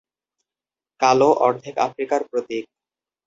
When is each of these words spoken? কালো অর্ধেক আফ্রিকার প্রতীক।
কালো 0.99 1.29
অর্ধেক 1.39 1.75
আফ্রিকার 1.77 2.21
প্রতীক। 2.29 2.63